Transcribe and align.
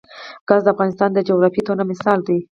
ګاز 0.47 0.61
د 0.65 0.67
افغانستان 0.73 1.09
د 1.13 1.19
جغرافیوي 1.27 1.63
تنوع 1.67 1.85
مثال 1.91 2.19
دی. 2.27 2.37